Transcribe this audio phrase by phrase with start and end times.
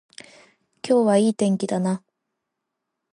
[0.81, 2.01] 今日はいい天気だな